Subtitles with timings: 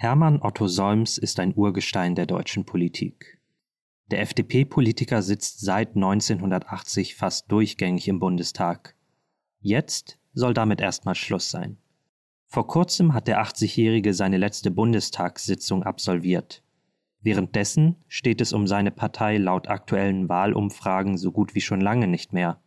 [0.00, 3.40] Hermann Otto Solms ist ein Urgestein der deutschen Politik.
[4.12, 8.94] Der FDP-Politiker sitzt seit 1980 fast durchgängig im Bundestag.
[9.58, 11.78] Jetzt soll damit erstmal Schluss sein.
[12.46, 16.62] Vor kurzem hat der 80-Jährige seine letzte Bundestagssitzung absolviert.
[17.20, 22.32] Währenddessen steht es um seine Partei laut aktuellen Wahlumfragen so gut wie schon lange nicht
[22.32, 22.60] mehr.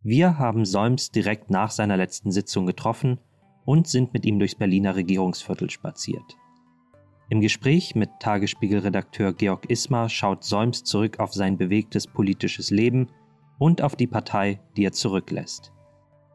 [0.00, 3.18] Wir haben Solms direkt nach seiner letzten Sitzung getroffen
[3.66, 6.38] und sind mit ihm durchs Berliner Regierungsviertel spaziert.
[7.28, 13.08] Im Gespräch mit Tagesspiegel-Redakteur Georg Ismar schaut Solms zurück auf sein bewegtes politisches Leben
[13.58, 15.72] und auf die Partei, die er zurücklässt.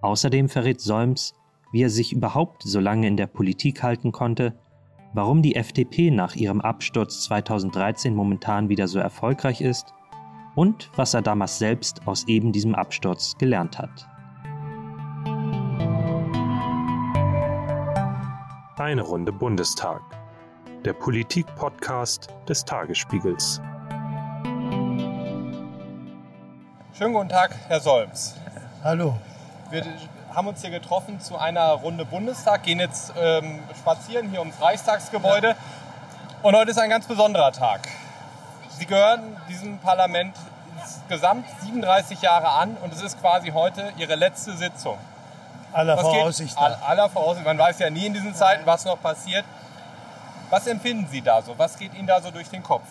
[0.01, 1.33] Außerdem verrät Solms,
[1.71, 4.59] wie er sich überhaupt so lange in der Politik halten konnte,
[5.13, 9.93] warum die FDP nach ihrem Absturz 2013 momentan wieder so erfolgreich ist
[10.55, 14.09] und was er damals selbst aus eben diesem Absturz gelernt hat.
[18.77, 20.20] Eine Runde Bundestag
[20.85, 23.61] der Politik-Podcast des Tagesspiegels.
[26.97, 28.35] Schönen guten Tag, Herr Solms.
[28.83, 29.15] Hallo.
[29.69, 29.85] Wir
[30.33, 35.49] haben uns hier getroffen zu einer Runde Bundestag, gehen jetzt ähm, spazieren hier ums Reichstagsgebäude.
[35.49, 35.55] Ja.
[36.41, 37.87] Und heute ist ein ganz besonderer Tag.
[38.79, 40.35] Sie gehören diesem Parlament
[40.81, 44.97] insgesamt 37 Jahre an und es ist quasi heute Ihre letzte Sitzung.
[45.73, 46.57] Aller Voraussicht.
[46.57, 47.45] aller Voraussicht.
[47.45, 49.45] Man weiß ja nie in diesen Zeiten, was noch passiert.
[50.51, 51.57] Was empfinden Sie da so?
[51.57, 52.83] Was geht Ihnen da so durch den Kopf?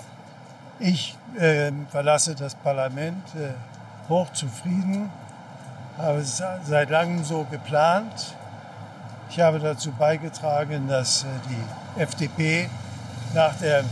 [0.78, 5.10] Ich äh, verlasse das Parlament äh, hochzufrieden,
[5.98, 8.34] habe es seit langem so geplant.
[9.28, 12.70] Ich habe dazu beigetragen, dass äh, die FDP
[13.34, 13.84] nach dem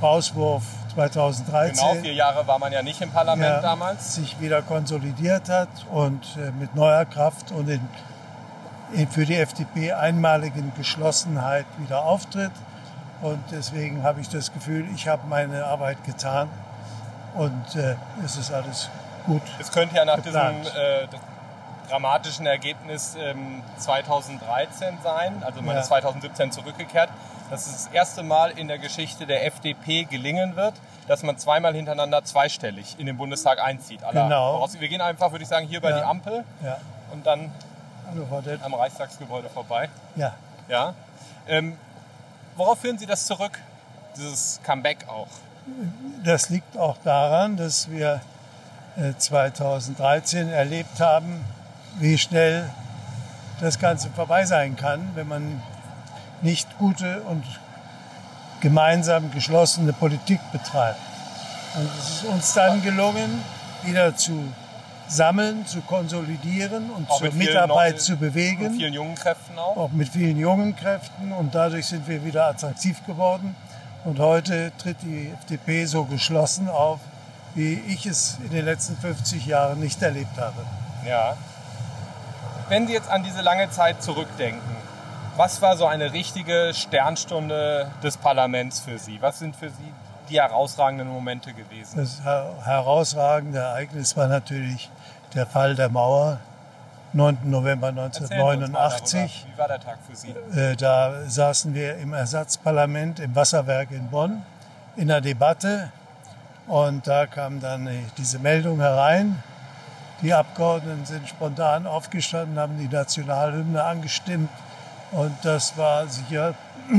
[0.00, 0.62] Rauswurf
[0.94, 5.48] 2013 genau vier Jahre war man ja nicht im Parlament ja, damals sich wieder konsolidiert
[5.48, 7.80] hat und äh, mit neuer Kraft und in,
[8.92, 12.52] in für die FDP einmaligen Geschlossenheit wieder auftritt.
[13.20, 16.48] Und deswegen habe ich das Gefühl, ich habe meine Arbeit getan
[17.34, 18.88] und äh, es ist alles
[19.26, 19.42] gut.
[19.58, 20.66] Es könnte ja nach geplant.
[20.66, 21.08] diesem äh,
[21.88, 25.80] dramatischen Ergebnis ähm, 2013 sein, also man ja.
[25.80, 27.08] ist 2017 zurückgekehrt,
[27.50, 30.74] dass es das erste Mal in der Geschichte der FDP gelingen wird,
[31.08, 34.00] dass man zweimal hintereinander zweistellig in den Bundestag einzieht.
[34.24, 34.68] genau.
[34.78, 35.98] Wir gehen einfach, würde ich sagen, hier bei ja.
[35.98, 36.76] die Ampel ja.
[37.12, 37.50] und dann
[38.62, 39.88] am Reichstagsgebäude vorbei.
[40.16, 40.34] Ja.
[40.68, 40.94] Ja.
[41.46, 41.78] Ähm,
[42.58, 43.56] Worauf führen Sie das zurück,
[44.16, 45.28] dieses Comeback auch?
[46.24, 48.20] Das liegt auch daran, dass wir
[49.16, 51.44] 2013 äh, erlebt haben,
[52.00, 52.68] wie schnell
[53.60, 55.62] das Ganze vorbei sein kann, wenn man
[56.42, 57.44] nicht gute und
[58.60, 60.98] gemeinsam geschlossene Politik betreibt.
[61.76, 63.40] Und es ist uns dann gelungen,
[63.84, 64.52] wieder zu
[65.08, 68.62] sammeln, zu konsolidieren und auch zur Mitarbeit noch, zu bewegen.
[68.62, 69.76] Mit vielen jungen Kräften auch.
[69.76, 73.56] Auch mit vielen jungen Kräften und dadurch sind wir wieder attraktiv geworden.
[74.04, 77.00] Und heute tritt die FDP so geschlossen auf,
[77.54, 80.64] wie ich es in den letzten 50 Jahren nicht erlebt habe.
[81.06, 81.36] Ja.
[82.68, 84.76] Wenn Sie jetzt an diese lange Zeit zurückdenken,
[85.36, 89.22] was war so eine richtige Sternstunde des Parlaments für Sie?
[89.22, 89.92] Was sind für Sie
[90.28, 91.96] die herausragenden Momente gewesen?
[91.96, 94.90] Das herausragende Ereignis war natürlich
[95.34, 96.38] der Fall der Mauer,
[97.12, 97.38] 9.
[97.44, 99.46] November 1989.
[99.52, 100.34] Wie war der Tag für Sie?
[100.54, 104.42] Äh, da saßen wir im Ersatzparlament im Wasserwerk in Bonn
[104.96, 105.90] in der Debatte
[106.66, 107.88] und da kam dann
[108.18, 109.42] diese Meldung herein.
[110.20, 114.50] Die Abgeordneten sind spontan aufgestanden, haben die Nationalhymne angestimmt
[115.12, 116.54] und das war sicher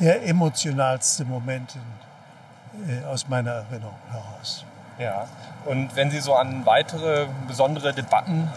[0.00, 4.64] der emotionalste Moment in, äh, aus meiner Erinnerung heraus.
[5.00, 5.26] Ja.
[5.64, 8.48] Und wenn Sie so an weitere besondere Debatten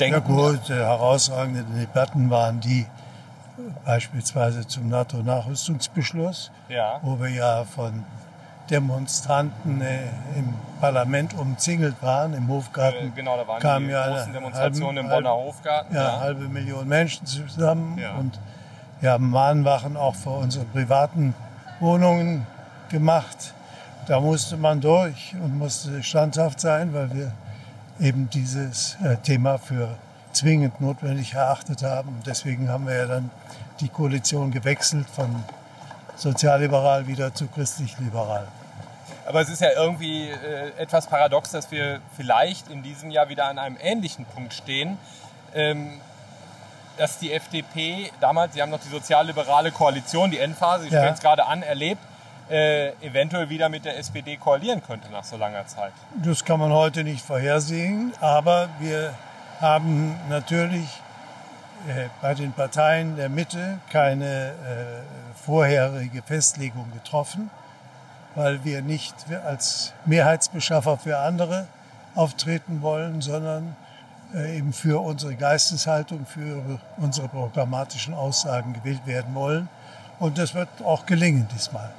[0.00, 0.14] denken?
[0.14, 2.86] Ja gut, herausragende Debatten waren die
[3.84, 6.98] beispielsweise zum NATO-Nachrüstungsbeschluss, ja.
[7.02, 8.04] wo wir ja von
[8.70, 13.08] Demonstranten äh, im Parlament umzingelt waren, im Hofgarten.
[13.08, 15.94] Äh, genau, da waren kamen die ja großen Demonstrationen halben, im Bonner Hofgarten.
[15.94, 18.14] Ja, ja, halbe Million Menschen zusammen ja.
[18.16, 18.38] und
[19.00, 21.34] wir haben Mahnwachen auch vor unseren privaten
[21.80, 22.46] Wohnungen
[22.88, 23.54] gemacht.
[24.06, 27.32] Da musste man durch und musste standhaft sein, weil wir
[27.98, 29.88] eben dieses äh, Thema für
[30.32, 32.10] zwingend notwendig erachtet haben.
[32.10, 33.30] Und deswegen haben wir ja dann
[33.80, 35.42] die Koalition gewechselt von
[36.14, 38.46] sozialliberal wieder zu christlich-liberal.
[39.26, 43.46] Aber es ist ja irgendwie äh, etwas paradox, dass wir vielleicht in diesem Jahr wieder
[43.46, 44.98] an einem ähnlichen Punkt stehen.
[45.52, 46.00] Ähm,
[46.96, 51.08] dass die FDP damals, Sie haben noch die sozialliberale Koalition, die Endphase, Sie ja.
[51.08, 52.00] es gerade an, erlebt
[52.50, 55.92] äh, eventuell wieder mit der SPD koalieren könnte nach so langer Zeit.
[56.22, 59.14] Das kann man heute nicht vorhersehen, aber wir
[59.60, 60.88] haben natürlich
[61.88, 64.52] äh, bei den Parteien der Mitte keine äh,
[65.44, 67.50] vorherige Festlegung getroffen,
[68.34, 69.14] weil wir nicht
[69.44, 71.66] als Mehrheitsbeschaffer für andere
[72.14, 73.76] auftreten wollen, sondern
[74.34, 79.68] äh, eben für unsere Geisteshaltung, für unsere programmatischen Aussagen gewählt werden wollen.
[80.18, 81.92] Und das wird auch gelingen diesmal.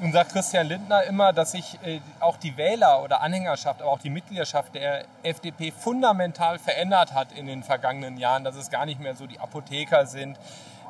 [0.00, 3.98] Nun sagt Christian Lindner immer, dass sich äh, auch die Wähler oder Anhängerschaft, aber auch
[3.98, 8.98] die Mitgliedschaft der FDP fundamental verändert hat in den vergangenen Jahren, dass es gar nicht
[8.98, 10.38] mehr so die Apotheker sind,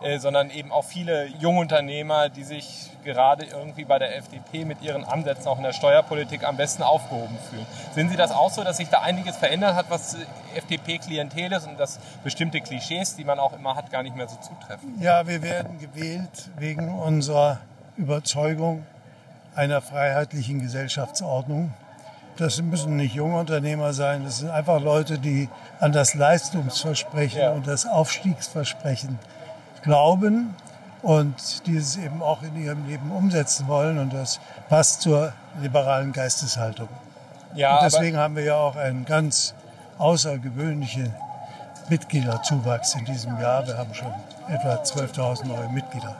[0.00, 5.04] äh, sondern eben auch viele Jungunternehmer, die sich gerade irgendwie bei der FDP mit ihren
[5.04, 7.66] Ansätzen auch in der Steuerpolitik am besten aufgehoben fühlen.
[7.92, 10.18] Sehen Sie das auch so, dass sich da einiges verändert hat, was
[10.54, 14.36] FDP-Klientel ist und dass bestimmte Klischees, die man auch immer hat, gar nicht mehr so
[14.36, 15.00] zutreffen?
[15.00, 17.58] Ja, wir werden gewählt wegen unserer
[17.96, 18.86] Überzeugung
[19.60, 21.74] einer freiheitlichen Gesellschaftsordnung.
[22.38, 27.50] Das müssen nicht junge Unternehmer sein, das sind einfach Leute, die an das Leistungsversprechen ja.
[27.50, 29.18] und das Aufstiegsversprechen
[29.82, 30.54] glauben
[31.02, 33.98] und dieses eben auch in ihrem Leben umsetzen wollen.
[33.98, 34.40] Und das
[34.70, 36.88] passt zur liberalen Geisteshaltung.
[37.54, 39.54] Ja, und deswegen haben wir ja auch einen ganz
[39.98, 41.14] außergewöhnlichen
[41.90, 43.66] Mitgliederzuwachs in diesem Jahr.
[43.66, 44.12] Wir haben schon
[44.48, 46.16] etwa 12.000 neue Mitglieder.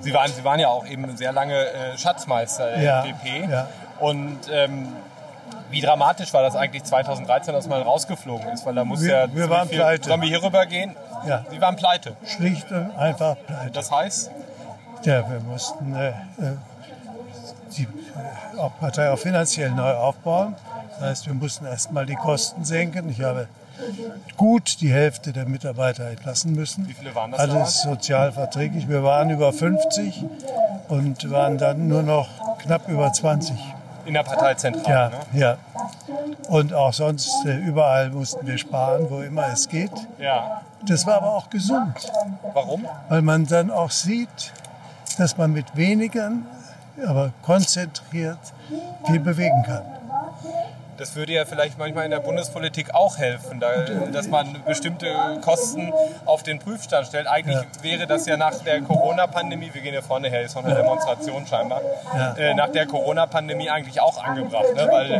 [0.00, 3.50] Sie waren, Sie waren ja auch eben sehr lange äh, Schatzmeister der ja, FDP.
[3.50, 3.68] Ja.
[4.00, 4.88] Und ähm,
[5.70, 8.64] wie dramatisch war das eigentlich 2013, dass man rausgeflogen ist?
[8.64, 10.08] Weil da muss wir, ja wir waren viel, pleite.
[10.08, 10.94] Sollen wir hier rüber gehen?
[11.26, 11.44] Ja.
[11.50, 12.16] Sie waren pleite.
[12.26, 13.72] Schlicht und einfach pleite.
[13.72, 14.30] Das heißt?
[15.04, 16.12] Ja, wir mussten äh, äh
[17.76, 20.54] die äh, Partei auch finanziell neu aufbauen.
[20.90, 23.10] Das heißt, wir mussten erstmal die Kosten senken.
[23.10, 23.48] Ich habe
[24.36, 26.88] gut die Hälfte der Mitarbeiter entlassen müssen.
[26.88, 27.40] Wie viele waren das?
[27.40, 28.88] Alles sozial verträglich.
[28.88, 30.24] Wir waren über 50
[30.88, 32.28] und waren dann nur noch
[32.58, 33.56] knapp über 20.
[34.06, 34.86] In der Parteizentrale?
[34.88, 35.40] Ja, ne?
[35.40, 35.56] ja.
[36.48, 39.92] Und auch sonst äh, überall mussten wir sparen, wo immer es geht.
[40.18, 40.62] Ja.
[40.86, 41.94] Das war aber auch gesund.
[42.52, 42.84] Warum?
[43.08, 44.52] Weil man dann auch sieht,
[45.16, 46.32] dass man mit weniger,
[47.06, 48.38] aber konzentriert
[49.06, 49.82] viel bewegen kann.
[50.96, 53.68] Das würde ja vielleicht manchmal in der Bundespolitik auch helfen, da,
[54.12, 55.08] dass man bestimmte
[55.40, 55.92] Kosten
[56.24, 57.26] auf den Prüfstand stellt.
[57.26, 57.82] Eigentlich ja.
[57.82, 60.82] wäre das ja nach der Corona-Pandemie, wir gehen ja vorne her, ist noch eine ja.
[60.82, 61.80] Demonstration scheinbar,
[62.14, 62.34] ja.
[62.34, 64.88] äh, nach der Corona-Pandemie eigentlich auch angebracht, ne?
[64.90, 65.12] weil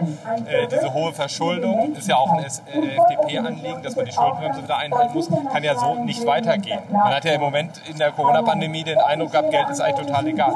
[0.47, 4.77] äh, diese hohe Verschuldung ist ja auch ein äh, FDP-Anliegen, dass man die Schuldenbremse wieder
[4.77, 6.81] einhalten muss, kann ja so nicht weitergehen.
[6.91, 10.27] Man hat ja im Moment in der Corona-Pandemie den Eindruck gehabt, Geld ist eigentlich total
[10.27, 10.55] egal.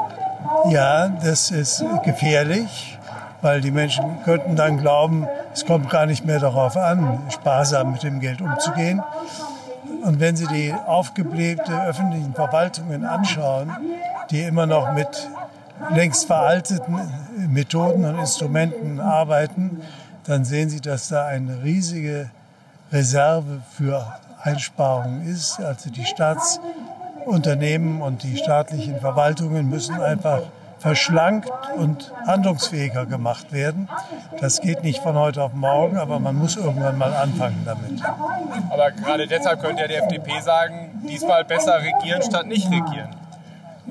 [0.69, 2.98] Ja, das ist gefährlich
[3.41, 8.03] weil die Menschen könnten dann glauben, es kommt gar nicht mehr darauf an, sparsam mit
[8.03, 9.01] dem Geld umzugehen.
[10.03, 13.71] Und wenn Sie die aufgeblähte öffentlichen Verwaltungen anschauen,
[14.31, 15.29] die immer noch mit
[15.93, 16.99] längst veralteten
[17.49, 19.81] Methoden und Instrumenten arbeiten,
[20.25, 22.29] dann sehen Sie, dass da eine riesige
[22.91, 24.05] Reserve für
[24.43, 25.59] Einsparungen ist.
[25.59, 30.41] Also die Staatsunternehmen und die staatlichen Verwaltungen müssen einfach
[30.79, 33.89] verschlankt und handlungsfähiger gemacht werden.
[34.39, 38.01] Das geht nicht von heute auf morgen, aber man muss irgendwann mal anfangen damit.
[38.69, 43.09] Aber gerade deshalb könnte ja die FDP sagen, diesmal besser regieren statt nicht regieren.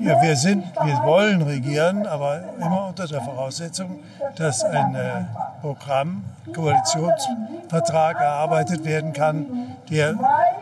[0.01, 3.99] Ja, wir sind, wir wollen regieren, aber immer unter der Voraussetzung,
[4.37, 5.25] dass ein äh,
[5.59, 6.23] Programm,
[6.55, 10.15] Koalitionsvertrag erarbeitet werden kann, der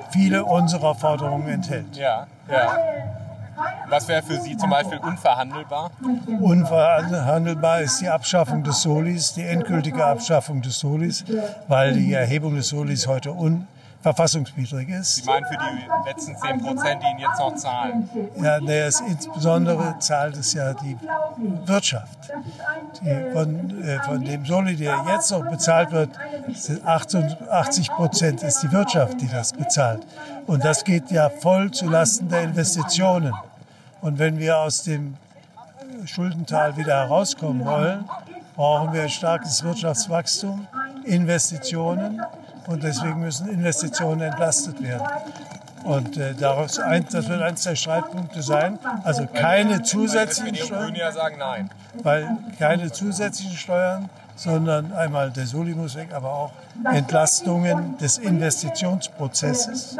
[0.09, 1.95] viele unserer Forderungen enthält.
[1.95, 2.77] Ja, ja.
[3.89, 5.91] Was wäre für Sie zum Beispiel unverhandelbar?
[6.41, 11.23] Unverhandelbar ist die Abschaffung des Solis, die endgültige Abschaffung des Solis,
[11.67, 15.15] weil die Erhebung des Solis heute unverfassungswidrig ist.
[15.15, 18.09] Sie meinen für die letzten 10 Prozent, die Ihnen jetzt noch zahlen?
[18.41, 20.97] Ja, nee, insbesondere zahlt es ja die
[21.65, 22.17] Wirtschaft.
[23.01, 26.09] Die von, äh, von dem Soli, der jetzt noch bezahlt wird,
[26.85, 30.05] 88 Prozent ist die Wirtschaft, die das bezahlt.
[30.45, 33.33] Und das geht ja voll zulasten der Investitionen.
[34.01, 35.15] Und wenn wir aus dem
[36.05, 38.05] Schuldental wieder herauskommen wollen,
[38.55, 40.67] brauchen wir ein starkes Wirtschaftswachstum,
[41.03, 42.21] Investitionen
[42.67, 45.07] und deswegen müssen Investitionen entlastet werden.
[45.83, 48.77] Und äh, daraus ein, das wird eines der Streitpunkte sein.
[49.03, 50.93] Also keine zusätzlichen Steuern.
[52.03, 52.27] Weil
[52.59, 56.51] keine zusätzlichen Steuern, sondern einmal der Soli muss weg, aber auch
[56.85, 59.97] Entlastungen des Investitionsprozesses,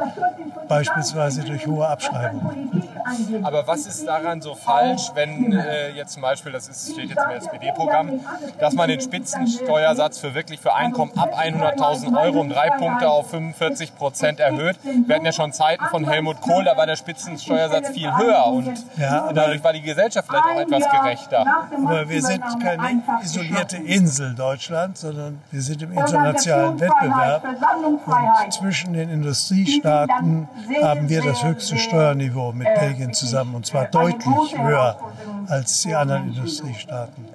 [0.68, 2.84] beispielsweise durch hohe Abschreibungen.
[3.44, 7.24] Aber was ist daran so falsch, wenn äh, jetzt zum Beispiel, das ist, steht jetzt
[7.24, 8.20] im SPD-Programm,
[8.60, 13.30] dass man den Spitzensteuersatz für wirklich für Einkommen ab 100.000 Euro um drei Punkte auf
[13.32, 14.78] 45 Prozent erhöht?
[14.84, 18.74] Wir hatten ja schon Zeiten von Helmut Kohl, da war der Spitzensteuersatz viel höher und
[18.98, 21.46] ja, dadurch war die Gesellschaft vielleicht auch etwas gerechter.
[21.86, 27.44] Aber wir sind keine isolierte Insel Deutschland, sondern wir sind im internationalen Wettbewerb
[28.44, 30.48] und zwischen den Industriestaaten
[30.82, 34.98] haben wir das höchste Steuerniveau mit Belgien zusammen und zwar deutlich höher
[35.48, 37.26] als die anderen Industriestaaten.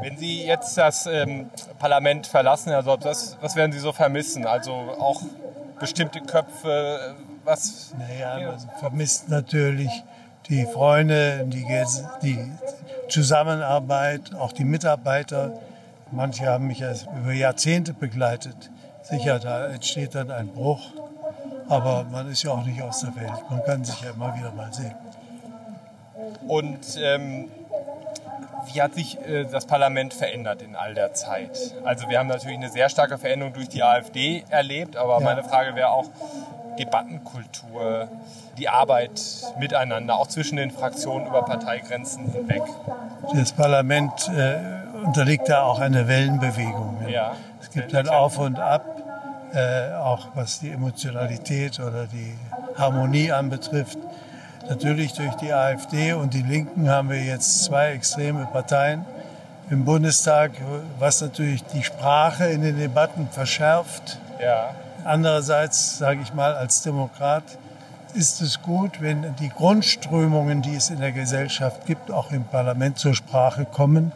[0.00, 4.46] Wenn Sie jetzt das ähm, Parlament verlassen, Herr Sob, was, was werden Sie so vermissen?
[4.46, 5.20] Also auch
[5.78, 7.14] bestimmte Köpfe,
[7.44, 7.92] was?
[7.98, 9.90] Naja, man vermisst natürlich
[10.48, 11.66] die Freunde, die,
[12.22, 12.50] die
[13.08, 15.52] Zusammenarbeit, auch die Mitarbeiter.
[16.12, 18.70] Manche haben mich ja über Jahrzehnte begleitet.
[19.02, 20.80] Sicher, da entsteht dann ein Bruch.
[21.68, 23.44] Aber man ist ja auch nicht aus der Welt.
[23.48, 24.94] Man kann sich ja immer wieder mal sehen.
[26.48, 27.48] Und ähm,
[28.72, 31.74] wie hat sich äh, das Parlament verändert in all der Zeit?
[31.84, 35.24] Also wir haben natürlich eine sehr starke Veränderung durch die AfD erlebt, aber ja.
[35.24, 36.06] meine Frage wäre auch
[36.78, 38.08] Debattenkultur,
[38.58, 39.20] die Arbeit
[39.58, 42.62] miteinander, auch zwischen den Fraktionen über Parteigrenzen hinweg.
[43.34, 47.06] Das Parlament äh, unterliegt da auch einer Wellenbewegung.
[47.08, 47.32] Ja.
[47.60, 48.84] Es gibt ein Auf und Ab,
[49.52, 52.36] äh, auch was die Emotionalität oder die
[52.76, 53.98] Harmonie anbetrifft.
[54.68, 59.04] Natürlich durch die AfD und die Linken haben wir jetzt zwei extreme Parteien
[59.70, 60.52] im Bundestag,
[60.98, 64.18] was natürlich die Sprache in den Debatten verschärft.
[64.42, 64.70] Ja.
[65.04, 67.44] Andererseits, sage ich mal, als Demokrat
[68.14, 72.98] ist es gut, wenn die Grundströmungen, die es in der Gesellschaft gibt, auch im Parlament
[72.98, 74.12] zur Sprache kommen,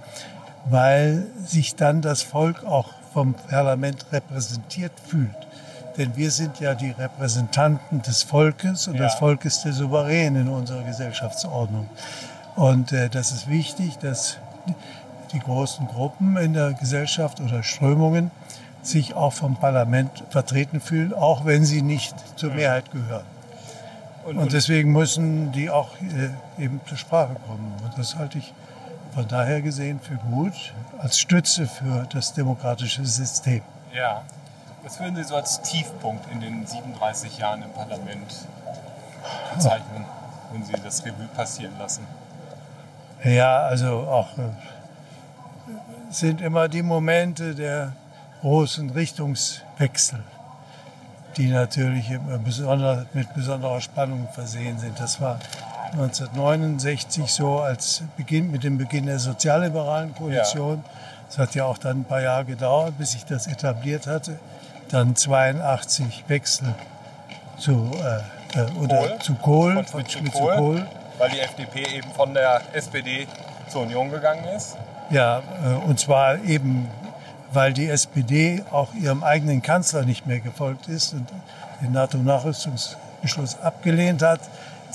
[0.66, 5.30] weil sich dann das Volk auch vom Parlament repräsentiert fühlt.
[5.96, 9.02] Denn wir sind ja die Repräsentanten des Volkes und ja.
[9.02, 11.88] das Volk ist der Souverän in unserer Gesellschaftsordnung.
[12.56, 14.38] Und äh, das ist wichtig, dass
[15.32, 18.30] die großen Gruppen in der Gesellschaft oder Strömungen
[18.82, 23.24] sich auch vom Parlament vertreten fühlen, auch wenn sie nicht zur Mehrheit gehören.
[24.24, 27.72] Und, und deswegen müssen die auch äh, eben zur Sprache kommen.
[27.84, 28.52] Und das halte ich
[29.14, 33.62] von daher gesehen für gut, als Stütze für das demokratische System.
[33.94, 34.22] Ja.
[34.82, 38.34] Was würden Sie so als Tiefpunkt in den 37 Jahren im Parlament
[39.54, 40.04] bezeichnen,
[40.52, 42.06] wenn Sie das Revue passieren lassen?
[43.22, 44.42] Ja, also auch äh,
[46.10, 47.92] sind immer die Momente der
[48.42, 50.22] großen Richtungswechsel,
[51.38, 52.12] die natürlich
[52.44, 55.00] besonder, mit besonderer Spannung versehen sind.
[55.00, 55.38] Das war
[55.94, 60.84] 1969 so als Beginn, mit dem Beginn der sozialliberalen Koalition.
[61.28, 61.42] Es ja.
[61.42, 64.38] hat ja auch dann ein paar Jahre gedauert, bis sich das etabliert hatte
[64.94, 66.74] dann 82 Wechsel
[67.58, 67.90] zu,
[68.54, 69.18] äh, äh, oder Kohl.
[69.18, 70.86] zu Kohl, von, von, zu, Kohl, Kohl,
[71.18, 73.26] weil die FDP eben von der SPD
[73.68, 74.76] zur Union gegangen ist.
[75.10, 76.88] Ja, äh, und zwar eben,
[77.52, 81.28] weil die SPD auch ihrem eigenen Kanzler nicht mehr gefolgt ist und
[81.82, 84.40] den NATO-Nachrüstungsbeschluss abgelehnt hat,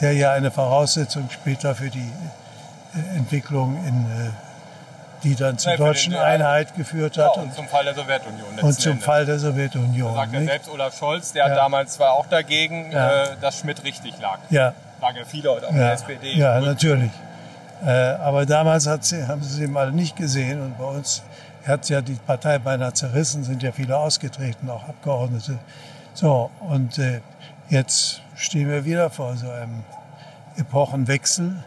[0.01, 2.11] der ja eine Voraussetzung später für die
[2.95, 4.29] äh, Entwicklung in äh,
[5.23, 7.35] die dann zur deutschen den, Einheit geführt hat.
[7.35, 8.59] Ja, und zum Fall der Sowjetunion.
[8.61, 9.03] Und zum Ende.
[9.03, 10.13] Fall der Sowjetunion.
[10.13, 11.55] Da sagt ja selbst Olaf Scholz, der ja.
[11.55, 13.23] damals zwar auch dagegen, ja.
[13.23, 14.39] äh, dass Schmidt richtig lag.
[14.49, 14.73] Ja.
[15.01, 16.33] Lagen ja viele heute auch in der SPD.
[16.35, 17.11] Ja, natürlich.
[17.85, 21.23] Äh, aber damals sie, haben sie sie mal nicht gesehen und bei uns
[21.65, 25.59] hat ja die Partei beinahe zerrissen, sind ja viele ausgetreten, auch Abgeordnete.
[26.13, 27.21] So, und äh,
[27.69, 29.83] jetzt stehen wir wieder vor so einem
[30.57, 31.63] Epochenwechsel.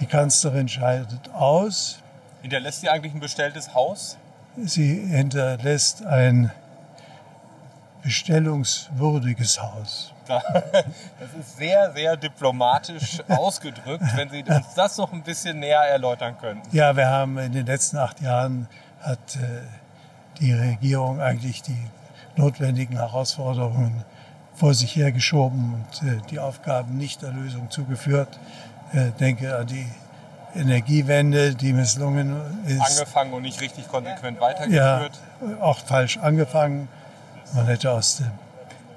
[0.00, 1.98] Die Kanzlerin scheidet aus.
[2.42, 4.16] Hinterlässt sie eigentlich ein bestelltes Haus?
[4.56, 6.52] Sie hinterlässt ein
[8.02, 10.14] bestellungswürdiges Haus.
[10.28, 16.36] Das ist sehr, sehr diplomatisch ausgedrückt, wenn Sie uns das noch ein bisschen näher erläutern
[16.38, 16.60] können.
[16.70, 18.68] Ja, wir haben in den letzten acht Jahren
[19.00, 19.62] hat äh,
[20.38, 21.86] die Regierung eigentlich die
[22.36, 24.04] notwendigen Herausforderungen
[24.58, 28.38] vor sich hergeschoben und äh, die Aufgaben nicht der Lösung zugeführt.
[28.92, 29.86] Äh, denke an die
[30.54, 32.36] Energiewende, die misslungen
[32.66, 32.80] ist.
[32.80, 35.20] Angefangen und nicht richtig konsequent weitergeführt.
[35.40, 36.88] Ja, auch falsch angefangen.
[37.54, 38.32] Man hätte aus der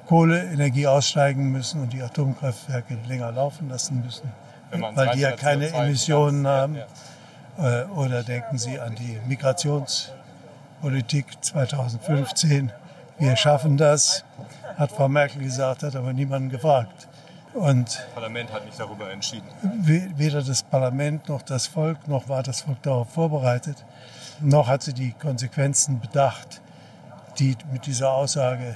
[0.08, 4.32] Kohleenergie aussteigen müssen und die Atomkraftwerke länger laufen lassen müssen,
[4.72, 6.76] weil die ja keine Emissionen haben.
[6.76, 6.86] Ja.
[7.58, 12.72] Äh, oder denken Sie an die Migrationspolitik 2015.
[13.22, 14.26] Wir schaffen das,
[14.78, 17.08] hat Frau Merkel gesagt, hat aber niemanden gefragt.
[17.54, 19.46] Und das Parlament hat nicht darüber entschieden.
[19.62, 23.86] Weder das Parlament noch das Volk, noch war das Volk darauf vorbereitet,
[24.40, 26.62] noch hat sie die Konsequenzen bedacht,
[27.38, 28.76] die mit dieser Aussage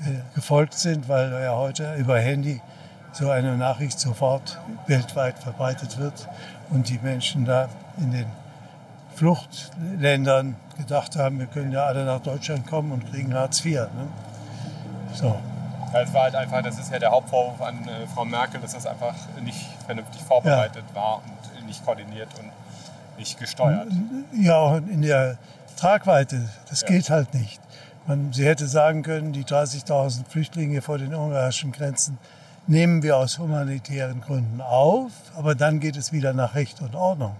[0.00, 2.62] äh, gefolgt sind, weil ja heute über Handy
[3.12, 6.26] so eine Nachricht sofort weltweit verbreitet wird
[6.70, 8.43] und die Menschen da in den
[9.14, 13.80] Fluchtländern gedacht haben, wir können ja alle nach Deutschland kommen und kriegen Hartz IV.
[13.80, 14.08] Ne?
[15.14, 15.38] So.
[15.92, 18.72] Ja, es war halt einfach, das ist ja der Hauptvorwurf an äh, Frau Merkel, dass
[18.72, 21.00] das einfach nicht vernünftig vorbereitet ja.
[21.00, 21.22] war
[21.56, 22.50] und nicht koordiniert und
[23.18, 23.86] nicht gesteuert.
[24.32, 25.38] Ja, auch in der
[25.76, 26.88] Tragweite, das ja.
[26.88, 27.60] geht halt nicht.
[28.06, 32.18] Man, sie hätte sagen können, die 30.000 Flüchtlinge vor den ungarischen Grenzen
[32.66, 37.36] nehmen wir aus humanitären Gründen auf, aber dann geht es wieder nach Recht und Ordnung.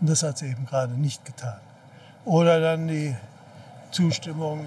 [0.00, 1.58] Und das hat sie eben gerade nicht getan.
[2.24, 3.14] Oder dann die
[3.90, 4.64] Zustimmung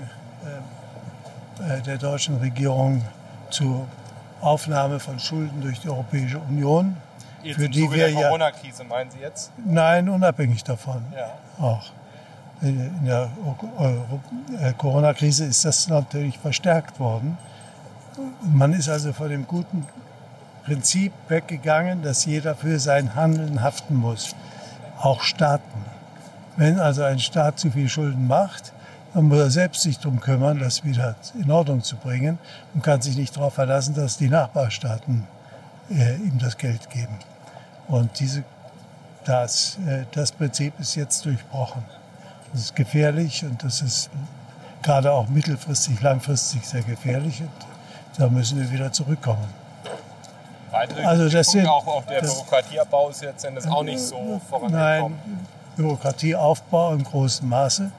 [1.62, 3.04] äh, äh der deutschen Regierung
[3.50, 3.88] zur
[4.42, 6.96] Aufnahme von Schulden durch die Europäische Union.
[7.44, 9.52] Jetzt für die wir der Corona-Krise meinen Sie jetzt?
[9.66, 11.04] Nein, unabhängig davon.
[11.16, 11.34] Ja.
[11.64, 11.92] Auch.
[12.62, 13.30] In der
[14.60, 17.38] äh, Corona-Krise ist das natürlich verstärkt worden.
[18.42, 19.88] Man ist also von dem guten
[20.66, 24.36] Prinzip weggegangen, dass jeder für sein Handeln haften muss,
[25.00, 25.86] auch Staaten.
[26.58, 28.74] Wenn also ein Staat zu viel Schulden macht,
[29.14, 32.38] dann muss er selbst sich darum kümmern, das wieder in Ordnung zu bringen
[32.74, 35.26] und kann sich nicht darauf verlassen, dass die Nachbarstaaten
[35.90, 37.18] äh, ihm das Geld geben.
[37.88, 38.44] Und diese,
[39.26, 41.84] das, äh, das Prinzip ist jetzt durchbrochen.
[42.52, 44.10] Das ist gefährlich und das ist
[44.84, 47.42] gerade auch mittelfristig, langfristig sehr gefährlich.
[47.42, 47.50] Und
[48.18, 49.48] da müssen wir wieder zurückkommen.
[50.72, 55.20] Weitere also das sind, auch, auch der Bürokratieabbau ist jetzt auch nicht so vorangekommen.
[55.26, 57.92] Nein, Bürokratieaufbau im großen Maße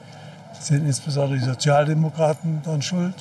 [0.59, 3.15] sind insbesondere die Sozialdemokraten dann schuld.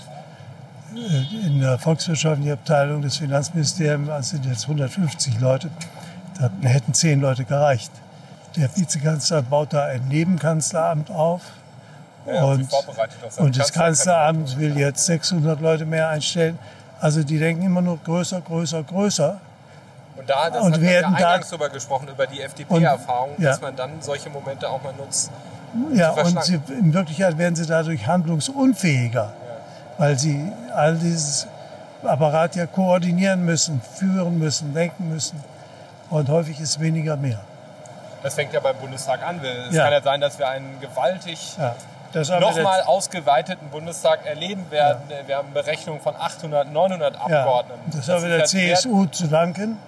[0.95, 5.71] Äh, in der volkswirtschaftlichen Abteilung des Finanzministeriums sind jetzt 150 Leute.
[6.38, 7.90] Da hätten zehn Leute gereicht.
[8.57, 11.42] Der Vizekanzler baut da ein Nebenkanzleramt auf.
[12.26, 12.69] Ja, und,
[13.38, 16.59] und das Kanzleramt will jetzt 600 Leute mehr einstellen.
[17.00, 19.40] Also die denken immer nur größer, größer, größer.
[20.16, 23.50] Und da das und hat werden ja eingangs darüber gesprochen, über die FDP-Erfahrung, ja.
[23.50, 25.30] dass man dann solche Momente auch mal nutzt.
[25.95, 29.33] Ja, und sie, in Wirklichkeit werden sie dadurch handlungsunfähiger, ja.
[29.99, 31.47] weil sie all dieses
[32.02, 35.42] Apparat ja koordinieren müssen, führen müssen, denken müssen.
[36.11, 37.40] Und häufig ist weniger mehr.
[38.23, 39.40] Das fängt ja beim Bundestag an.
[39.42, 39.85] Es ja.
[39.85, 41.75] kann ja sein, dass wir einen gewaltig ja
[42.14, 45.02] nochmal ausgeweiteten Bundestag erleben werden.
[45.09, 45.29] Ja.
[45.29, 47.81] Wir haben Berechnungen von 800, 900 Abgeordneten.
[47.87, 49.79] Ja, das, das haben wir der CSU zu danken,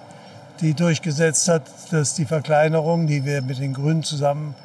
[0.61, 4.55] die durchgesetzt hat, dass die Verkleinerung, die wir mit den Grünen zusammen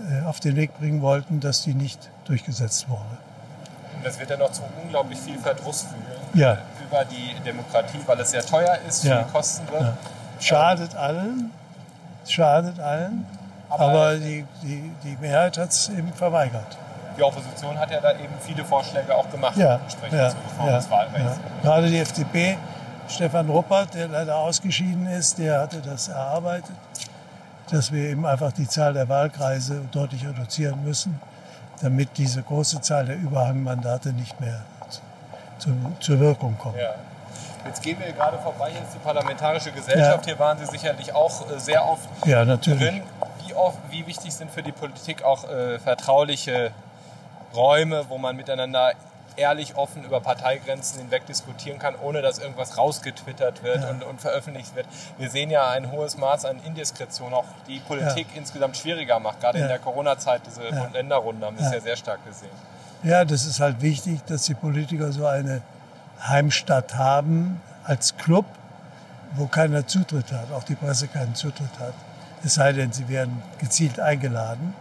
[0.00, 3.18] äh, auf den Weg bringen wollten, dass die nicht durchgesetzt wurde.
[3.96, 6.58] Und das wird ja noch zu unglaublich viel Verdruss führen ja.
[6.86, 9.94] über die Demokratie, weil es sehr teuer ist, viel kosten wird.
[10.40, 11.52] Schadet allen,
[12.26, 13.24] schadet allen,
[13.68, 16.76] aber, aber die, die, die Mehrheit hat es eben verweigert
[17.16, 20.32] die Opposition hat ja da eben viele Vorschläge auch gemacht, ja, ja,
[20.66, 21.38] ja, des Wahlrechts.
[21.38, 21.62] Ja.
[21.62, 22.58] Gerade die FDP,
[23.08, 26.74] Stefan Ruppert, der leider ausgeschieden ist, der hatte das erarbeitet,
[27.70, 31.20] dass wir eben einfach die Zahl der Wahlkreise deutlich reduzieren müssen,
[31.80, 34.60] damit diese große Zahl der Überhangmandate nicht mehr
[35.58, 36.76] zu, zur Wirkung kommt.
[36.76, 36.94] Ja.
[37.66, 40.26] Jetzt gehen wir gerade vorbei, hier ist die Parlamentarische Gesellschaft.
[40.26, 40.34] Ja.
[40.34, 42.80] Hier waren Sie sicherlich auch äh, sehr oft ja, natürlich.
[42.80, 43.02] drin.
[43.46, 46.72] Wie, oft, wie wichtig sind für die Politik auch äh, vertrauliche
[47.54, 48.92] Räume, wo man miteinander
[49.36, 53.90] ehrlich offen über Parteigrenzen hinweg diskutieren kann, ohne dass irgendwas rausgetwittert wird ja.
[53.90, 54.86] und, und, veröffentlicht wird.
[55.18, 58.38] Wir sehen ja ein hohes Maß an Indiskretion, auch die Politik ja.
[58.38, 59.40] insgesamt schwieriger macht.
[59.40, 59.64] Gerade ja.
[59.64, 62.50] in der Corona-Zeit, diese Bund-Länder-Runde haben wir sehr, sehr stark gesehen.
[63.02, 65.62] Ja, das ist halt wichtig, dass die Politiker so eine
[66.22, 68.46] Heimstatt haben als Club,
[69.34, 71.94] wo keiner Zutritt hat, auch die Presse keinen Zutritt hat.
[72.44, 74.74] Es sei denn, sie werden gezielt eingeladen,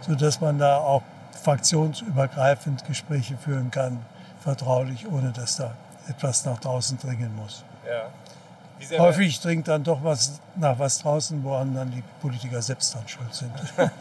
[0.00, 1.02] sodass man da auch
[1.34, 4.04] fraktionsübergreifend Gespräche führen kann,
[4.40, 5.72] vertraulich, ohne dass da
[6.08, 7.64] etwas nach draußen dringen muss.
[7.86, 8.10] Ja.
[8.98, 13.32] Häufig dringt dann doch was nach was draußen, woran dann die Politiker selbst dann schuld
[13.32, 13.52] sind.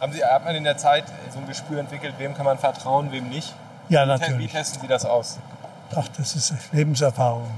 [0.00, 3.12] Haben Sie, hat man in der Zeit so ein Gespür entwickelt, wem kann man vertrauen,
[3.12, 3.54] wem nicht?
[3.88, 4.52] Ja, natürlich.
[4.52, 5.38] Wie testen Sie das aus?
[5.94, 7.50] Ach, das ist Lebenserfahrung.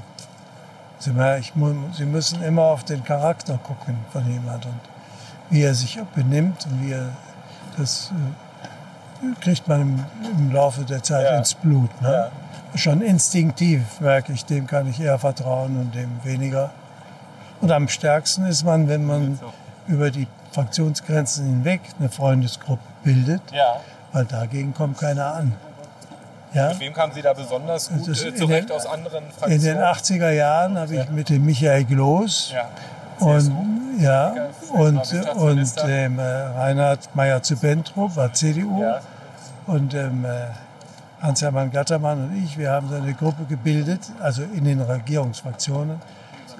[0.99, 4.81] Sie, müssen immer auf den Charakter gucken von jemandem und
[5.51, 7.11] wie er sich benimmt und wie er
[7.77, 8.11] das
[9.23, 10.05] äh, kriegt man im,
[10.39, 11.39] im, Laufe der Zeit ja.
[11.39, 11.91] ins Blut.
[12.03, 12.31] Ne?
[12.73, 12.79] Ja.
[12.79, 16.71] Schon instinktiv merke ich, dem kann ich eher vertrauen und dem weniger.
[17.61, 19.39] Und am stärksten ist man, wenn man
[19.87, 23.81] über die Fraktionsgrenzen hinweg eine Freundesgruppe bildet, ja.
[24.12, 25.55] weil dagegen kommt keiner an.
[26.53, 26.69] Ja?
[26.69, 29.53] Mit wem kamen Sie da besonders gut äh, zurecht aus anderen Fraktionen?
[29.53, 32.55] In den 80er Jahren habe ich mit dem Michael Gloß
[33.21, 38.83] und, ja, und, und ähm, Reinhard Meyer zu Bentrup war CDU.
[38.83, 39.01] Ja.
[39.67, 40.47] Und ähm, äh,
[41.21, 46.01] Hans-Hermann Gattermann und ich, wir haben so eine Gruppe gebildet, also in den Regierungsfraktionen,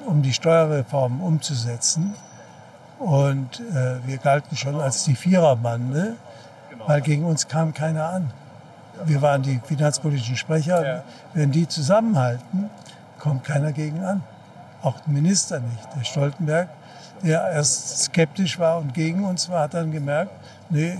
[0.07, 2.14] um die Steuerreformen umzusetzen.
[2.99, 6.14] Und äh, wir galten schon als die Viererbande,
[6.87, 8.31] weil gegen uns kam keiner an.
[9.05, 11.05] Wir waren die finanzpolitischen Sprecher.
[11.35, 12.70] Wenn die zusammenhalten,
[13.18, 14.22] kommt keiner gegen an
[14.87, 15.88] auch der Minister nicht.
[15.96, 16.68] Der Stoltenberg,
[17.22, 20.33] der erst skeptisch war und gegen uns war, hat dann gemerkt,
[20.70, 20.98] nee,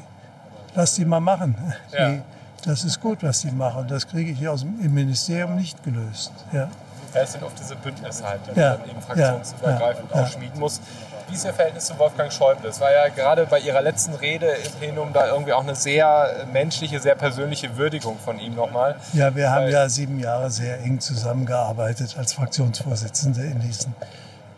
[0.75, 1.57] lass die mal machen.
[1.93, 2.11] Ja.
[2.11, 2.23] Die,
[2.65, 3.87] das ist gut, was die machen.
[3.89, 6.33] Das kriege ich aus dem, im Ministerium nicht gelöst.
[6.53, 6.69] Ja.
[7.13, 8.77] fest und auf diese Bündnisse halt, die ja.
[8.79, 10.23] man eben fraktionsübergreifend ja.
[10.23, 10.81] auch schmieden muss.
[11.29, 12.69] Wie ist Ihr Verhältnis zu Wolfgang Schäuble?
[12.69, 16.47] Das war ja gerade bei Ihrer letzten Rede im Plenum da irgendwie auch eine sehr
[16.53, 18.97] menschliche, sehr persönliche Würdigung von ihm nochmal.
[19.13, 23.95] Ja, wir haben ja sieben Jahre sehr eng zusammengearbeitet als Fraktionsvorsitzende in diesen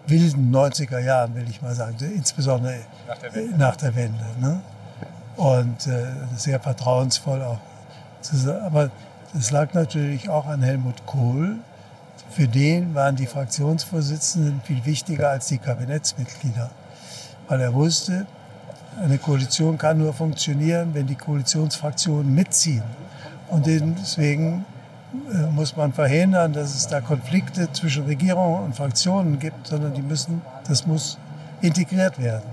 [0.09, 3.59] wilden 90er Jahren, will ich mal sagen, insbesondere nach der Wende.
[3.59, 4.61] Nach der Wende ne?
[5.37, 7.61] Und äh, sehr vertrauensvoll auch.
[8.65, 8.91] Aber
[9.33, 11.57] das lag natürlich auch an Helmut Kohl,
[12.31, 16.71] für den waren die Fraktionsvorsitzenden viel wichtiger als die Kabinettsmitglieder,
[17.49, 18.27] weil er wusste,
[19.03, 22.83] eine Koalition kann nur funktionieren, wenn die Koalitionsfraktionen mitziehen.
[23.49, 24.65] Und deswegen
[25.53, 30.43] muss man verhindern, dass es da Konflikte zwischen Regierung und Fraktionen gibt, sondern die müssen,
[30.67, 31.19] das muss
[31.61, 32.49] integriert werden.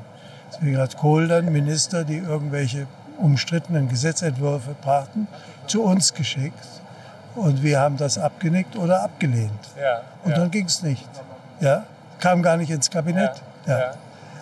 [0.52, 2.88] Deswegen hat Kohl dann Minister, die irgendwelche
[3.18, 5.28] umstrittenen Gesetzentwürfe brachten,
[5.68, 6.66] zu uns geschickt
[7.36, 9.52] und wir haben das abgenickt oder abgelehnt.
[9.80, 10.38] Ja, und ja.
[10.38, 11.08] dann ging es nicht.
[11.60, 11.84] Ja,
[12.20, 13.42] kam gar nicht ins Kabinett.
[13.66, 13.94] Ja,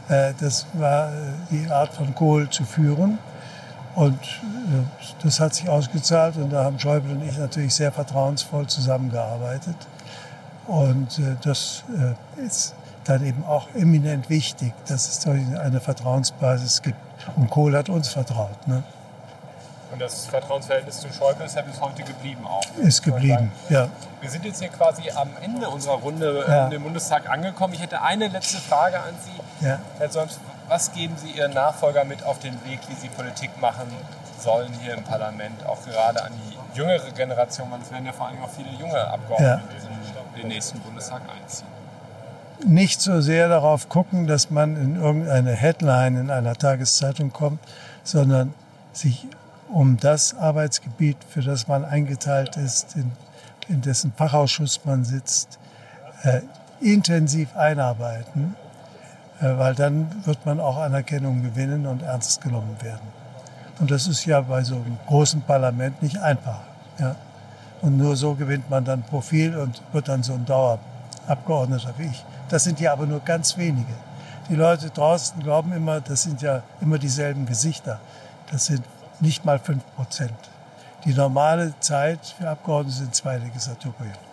[0.10, 0.28] ja.
[0.30, 1.12] Äh, das war äh,
[1.52, 3.18] die Art von Kohl zu führen.
[3.96, 8.68] Und äh, das hat sich ausgezahlt und da haben Schäuble und ich natürlich sehr vertrauensvoll
[8.68, 9.76] zusammengearbeitet.
[10.68, 16.98] Und äh, das äh, ist dann eben auch eminent wichtig, dass es eine Vertrauensbasis gibt.
[17.36, 18.68] Und Kohl hat uns vertraut.
[18.68, 18.84] Ne?
[19.92, 22.64] Und das Vertrauensverhältnis zu Schäuble ist ja bis heute geblieben auch.
[22.82, 23.88] Ist geblieben, ja.
[24.22, 26.68] Wir sind jetzt hier quasi am Ende unserer Runde ja.
[26.68, 27.76] im Bundestag angekommen.
[27.76, 29.66] Ich hätte eine letzte Frage an Sie.
[29.66, 29.80] Ja.
[30.00, 33.88] Herr Solms, was geben Sie Ihren Nachfolger mit auf den Weg, wie sie Politik machen
[34.40, 38.28] sollen hier im Parlament, auch gerade an die jüngere Generation, weil es werden ja vor
[38.28, 40.36] allem auch viele junge Abgeordnete ja.
[40.36, 41.68] in den nächsten Bundestag einziehen?
[42.66, 47.60] Nicht so sehr darauf gucken, dass man in irgendeine Headline in einer Tageszeitung kommt,
[48.04, 48.54] sondern
[48.94, 49.28] sich
[49.70, 53.12] um das Arbeitsgebiet, für das man eingeteilt ist, in,
[53.68, 55.58] in dessen Fachausschuss man sitzt,
[56.24, 56.42] äh,
[56.80, 58.56] intensiv einarbeiten,
[59.40, 63.08] weil dann wird man auch Anerkennung gewinnen und ernst genommen werden.
[63.80, 66.60] Und das ist ja bei so einem großen Parlament nicht einfach.
[67.00, 67.16] Ja?
[67.82, 72.24] Und nur so gewinnt man dann Profil und wird dann so ein Dauerabgeordneter wie ich.
[72.50, 73.94] Das sind ja aber nur ganz wenige.
[74.50, 78.00] Die Leute draußen glauben immer, das sind ja immer dieselben Gesichter.
[78.52, 78.84] Das sind
[79.20, 80.34] nicht mal 5 Prozent.
[81.06, 84.33] Die normale Zeit für Abgeordnete sind zwei Legislaturperioden.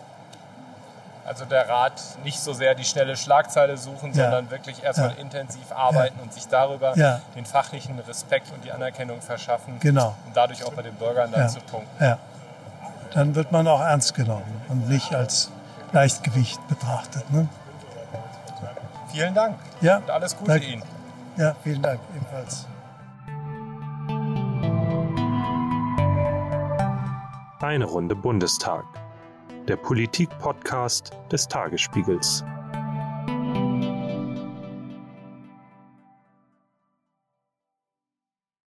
[1.31, 1.93] Also der Rat
[2.25, 4.23] nicht so sehr die schnelle Schlagzeile suchen, ja.
[4.25, 5.15] sondern wirklich erstmal ja.
[5.15, 6.23] intensiv arbeiten ja.
[6.23, 9.79] und sich darüber den fachlichen Respekt und die Anerkennung verschaffen.
[9.79, 10.13] Genau.
[10.25, 12.03] Und dadurch auch bei den Bürgern dann zu punkten.
[12.03, 12.17] Ja.
[13.13, 15.49] Dann wird man auch ernst genommen und nicht als
[15.93, 17.23] Leichtgewicht betrachtet.
[17.31, 17.47] Ne?
[19.13, 19.57] Vielen Dank.
[19.79, 19.99] Ja.
[19.99, 20.67] Und alles Gute Dank.
[20.67, 20.83] Ihnen.
[21.37, 22.65] Ja, vielen Dank ebenfalls.
[27.61, 28.83] Eine Runde Bundestag.
[29.67, 32.43] Der Politik-Podcast des Tagesspiegels.